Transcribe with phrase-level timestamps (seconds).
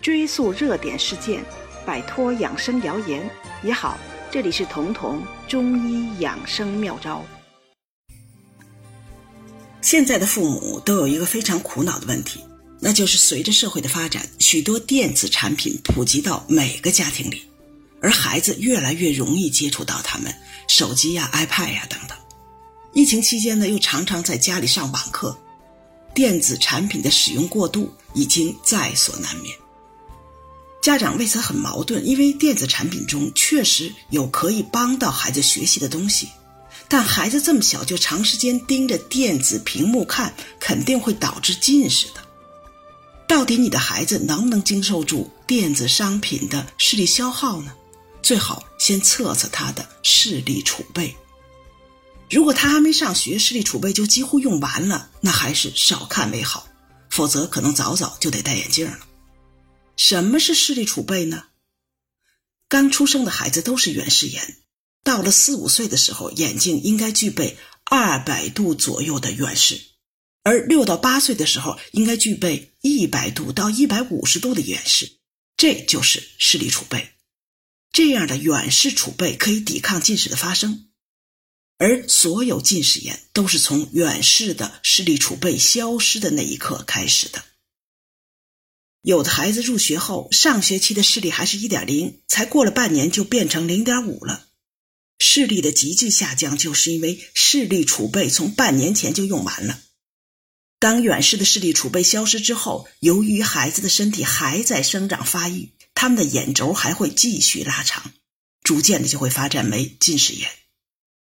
[0.00, 1.44] 追溯热点事件，
[1.84, 3.28] 摆脱养生谣言
[3.62, 3.98] 也好。
[4.30, 7.22] 这里是彤彤中医养生妙招。
[9.82, 12.40] 现在的父母都有一个非常苦恼的问题，
[12.80, 17.42] 那就是随着社会的发展，许多电子产品普及到每个家庭里，
[18.00, 20.34] 而孩子越来越容易接触到他们
[20.66, 22.16] 手机呀、iPad 呀等等。
[22.94, 25.36] 疫情期间呢，又常常在家里上网课，
[26.14, 29.54] 电子产品的使用过度已经在所难免。
[30.82, 36.28] 家长为此很矛盾，因为电子产品中确实有可以帮到孩子学习的东西，
[36.88, 42.22] 但孩子这么小就长时间盯着电子屏幕看，肯定会导致近视的。
[43.28, 47.72] 到底你的孩子能不能经受住电子商品的视力消耗呢？
[48.22, 51.14] 最好先测测他的视力储备。
[52.30, 56.66] 如果他还没上学，视力储备就几乎用完了，那还是少看为好，
[57.10, 58.98] 否则可能早早就得戴眼镜了。
[60.02, 61.48] 什么是视力储备呢？
[62.70, 64.56] 刚出生的孩子都是远视眼，
[65.04, 69.78] 到了四五岁的时候，眼睛应该具备二百度左右的远视，
[70.42, 75.18] 而六到八岁的时候应该具备一百度到一百五十度的远视，
[75.58, 77.10] 这就是视力储备。
[77.92, 80.88] 这样的远视储备可以抵抗近视的发生，
[81.76, 87.44] 而所有近视眼都是从远视的视力储备消失的那一刻开始的。
[89.02, 94.48] 有的孩子入学后，上学期的视力还是一点零，才过了半年就变成零点五了。
[95.18, 99.80] 视力的急剧下降，就是因为视力储备从半年前就用完了。
[100.78, 108.12] 当远视的视力储备消失之后，由于孩子的身体还在生长发育，他们的眼轴还会继续拉长，
[108.62, 110.50] 逐渐的就会发展为近视眼。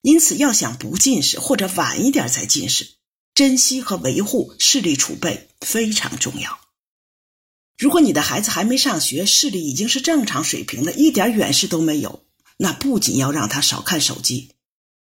[0.00, 2.96] 因此，要想不近视或者晚一点才近视，
[3.34, 6.60] 珍惜和维护视力储备非常重要。
[7.82, 12.22] 如果你的孩子还没上学，视力已经是正常水平了，一点远视都没有，
[12.58, 14.50] 那不仅要让他少看手机，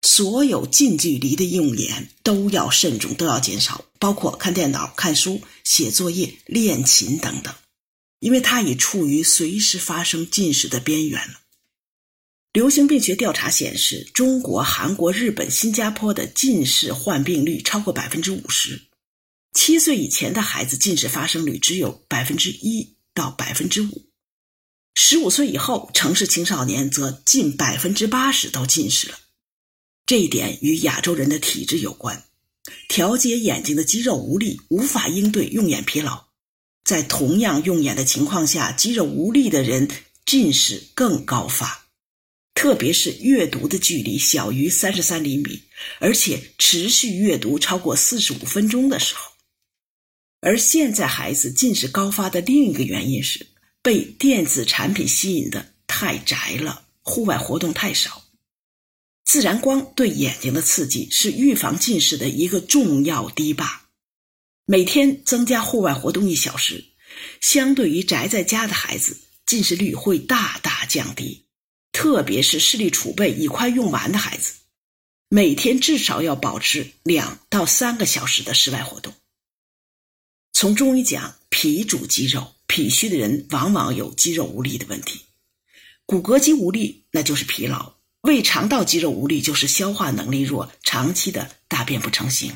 [0.02, 7.54] 所有近距离的用眼都要慎重，都要减少，包括看电脑、看书、写作业、练琴等等，
[8.20, 11.40] 因为他已处于随时发生近视的边缘了。
[12.52, 18.82] 流行病学调查显示，中国、韩国、日本、新加坡的近视患病率超过百分之五十。
[19.56, 24.10] 七岁以前的孩子近视发生率只有百分之一到百分之五，
[24.94, 29.18] 十五岁以后城市青少年则近百分之八十都近视了。
[30.04, 32.22] 这一点与亚洲人的体质有关，
[32.86, 36.26] 调节眼睛的肌肉无力，无法应对用眼疲劳。
[36.84, 39.88] 在同样用眼的情况下，肌肉无力的人
[40.26, 41.86] 近视更高发，
[42.54, 45.62] 特别是阅读的距离小于三十三厘米，
[45.98, 49.32] 而且持续阅读超过四十五分钟的时候。
[50.46, 53.44] 而现在孩子近视高发的另一个原因是
[53.82, 58.22] 被电子产品吸引的太宅了，户外活动太少。
[59.24, 63.88] 自然光对眼睛的刺激是预防近视的一个重要堤坝。
[64.66, 66.84] 每天增加户外活动一小时，
[67.40, 71.46] 相对于宅在家的孩子，近视率会大大降低。
[71.90, 74.52] 特别是视力储备已快用完的孩子，
[75.28, 79.12] 每天至少要保持两到三个小时的室外活动。
[80.58, 85.20] 从中医讲，脾主肌肉，脾虚的人往往有肌肉无力的问题。
[86.06, 92.50] 骨骼肌无力，那就是疲劳；胃肠道肌肉无力，就是消化能力弱，长期的大便不成形；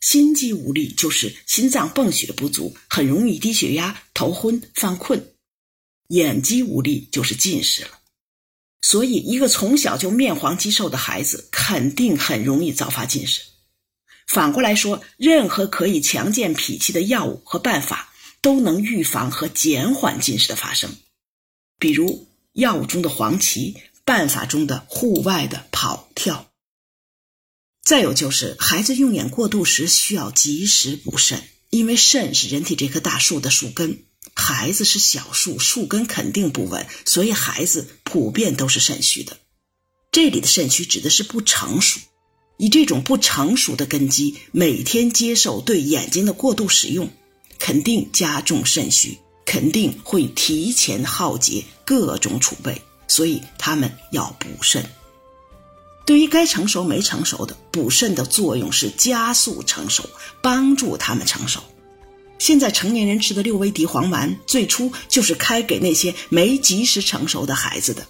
[0.00, 5.18] 心肌无力，就是心脏泵血不足，很容易低血压、头昏、犯困；
[6.10, 7.98] 眼肌无力，就是近视了。
[8.82, 13.42] 所以，一个从小就面黄肌瘦的孩子，肯定很容易早发近视。
[14.26, 20.96] 反过来说，任何可以强健脾气的药物和办法都能预防和减缓近视的发生，
[21.78, 26.50] 比如药物中的黄芪，办法中的户外的跑跳。
[27.82, 34.04] 再有就是孩子用眼过度时需要及时补肾，因为肾是人体这棵大树的树根，
[34.34, 39.36] 孩子是小树，树根肯定不稳，所以孩子普遍都是肾虚的。
[40.10, 42.00] 这里的肾虚指的是不成熟。
[42.56, 47.10] 以这种不成熟的根基，每天接受对眼睛的过度使用，
[47.58, 54.84] 肯定加重肾虚，肯定会提前耗竭各种储备，所以他们要补肾。
[56.06, 60.08] 对于该成熟没成熟的，补肾的作用是加速成熟，
[60.42, 61.60] 帮助他们成熟。
[62.38, 68.06] 现在成年人吃的六味地黄丸，最初就是开给那些没及时成熟的孩子的。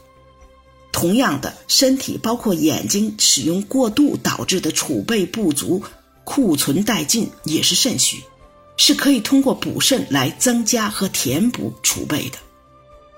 [0.95, 5.83] 同样的，身体包括眼睛使用过度导致的储备不足、
[6.23, 8.23] 库存殆尽，也是肾虚。
[8.77, 12.39] 是可以通过补肾来增加和填补储备的。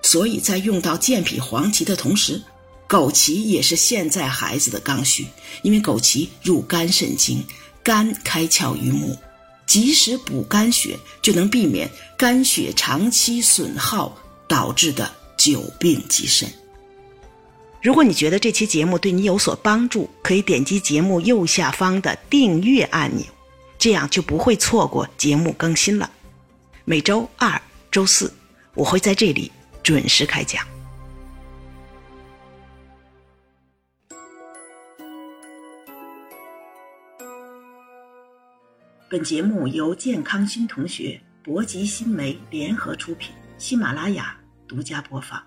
[0.03, 2.43] 所以在用到健脾黄芪的同时，
[2.89, 5.27] 枸杞也是现在孩子的刚需，
[5.61, 7.45] 因为枸杞入肝肾经，
[7.83, 9.17] 肝开窍于目，
[9.67, 14.17] 及时补肝血，就能避免肝血长期损耗
[14.49, 16.51] 导致的久病及肾。
[17.83, 23.25] 如果你觉得这期节目对你有所帮助，可以点击节目右下方的订阅按钮，
[23.79, 26.11] 这样就不会错过节目更新了。
[26.85, 28.33] 每周二、周四，
[28.75, 29.53] 我会在这里
[29.83, 30.67] 准时开讲。
[39.09, 44.37] 本节目由健康新同学、博吉新媒联合出品，喜马拉雅
[44.67, 45.41] 独家播放。